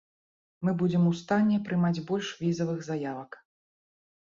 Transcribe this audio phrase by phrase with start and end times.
[0.67, 3.41] Мы будзем у стане прымаць больш візавых заявак.